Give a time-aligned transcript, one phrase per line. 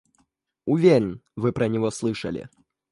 [0.65, 2.49] Уверен, вы про него слышали.